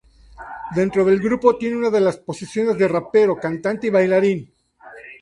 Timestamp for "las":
2.01-2.17